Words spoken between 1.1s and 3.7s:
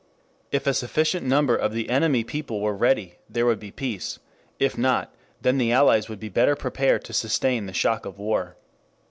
number of the enemy people were ready there would be